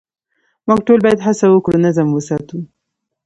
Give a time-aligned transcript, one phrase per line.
[0.67, 2.59] موږ ټول باید هڅه وکړو نظم وساتو.